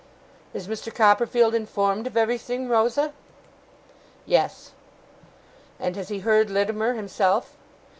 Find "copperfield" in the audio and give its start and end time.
0.91-1.53